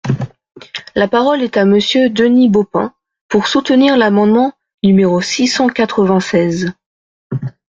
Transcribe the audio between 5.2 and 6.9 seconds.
six cent quatre-vingt-seize.